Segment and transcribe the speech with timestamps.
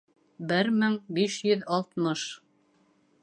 [0.51, 2.27] Бер мең биш йөҙ алтмыш